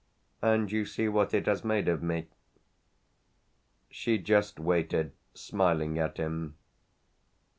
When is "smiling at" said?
5.35-6.17